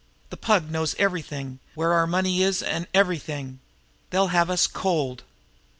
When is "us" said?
4.49-4.65